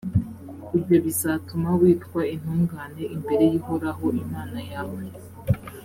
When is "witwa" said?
1.79-2.21